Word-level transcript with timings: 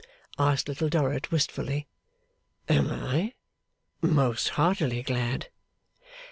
asked 0.39 0.67
Little 0.67 0.89
Dorrit, 0.89 1.29
wistfully. 1.31 1.87
'Am 2.67 2.89
I? 2.89 3.33
Most 4.01 4.49
heartily 4.57 5.03
glad! 5.03 5.49